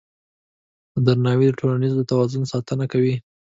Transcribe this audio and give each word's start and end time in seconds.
درناوی 1.05 1.45
د 1.49 1.53
ټولنیز 1.59 1.93
توازن 2.11 2.43
ساتنه 2.51 2.85
کوي. 2.91 3.15